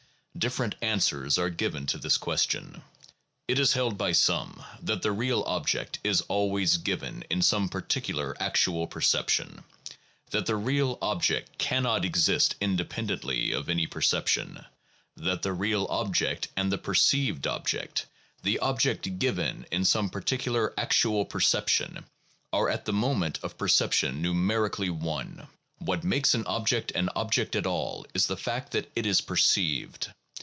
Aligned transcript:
Different 0.37 0.73
answers 0.81 1.37
are 1.37 1.49
given 1.51 1.85
to 1.87 1.99
this 1.99 2.17
question. 2.17 2.81
It 3.49 3.59
is 3.59 3.73
held 3.73 3.95
by 3.97 4.13
some 4.13 4.63
that 4.81 5.01
the 5.03 5.11
real 5.11 5.43
object 5.43 5.99
is 6.05 6.21
always 6.21 6.77
given 6.77 7.23
in 7.29 7.41
some 7.43 7.69
particular 7.69 8.35
actual 8.41 8.87
perception, 8.87 9.63
that 10.31 10.45
the 10.47 10.55
real 10.55 10.97
object 11.01 11.57
cannot 11.59 12.05
exist 12.05 12.55
independently 12.61 13.51
of 13.51 13.69
any 13.69 13.85
perception, 13.85 14.65
that 15.17 15.41
the 15.43 15.53
real 15.53 15.85
object 15.91 16.47
and 16.55 16.71
the 16.71 16.77
perceived 16.79 17.45
object, 17.45 18.07
the 18.41 18.57
object 18.59 19.19
given 19.19 19.67
in 19.69 19.83
some 19.85 20.09
particular 20.09 20.73
actual 20.77 21.23
perception, 21.25 22.05
are 22.53 22.69
at 22.69 22.85
the 22.85 22.93
moment 22.93 23.37
of 23.43 23.57
perception 23.59 24.21
numerically 24.23 24.89
one. 24.89 25.45
What 25.77 26.03
makes 26.05 26.33
an 26.33 26.47
object 26.47 26.89
an 26.93 27.09
object 27.17 27.53
at 27.55 27.67
all 27.67 28.07
is 28.15 28.25
the 28.25 28.37
fact 28.37 28.71
that 28.71 28.89
it 28.95 29.05
is 29.05 29.21
perceived. 29.21 30.07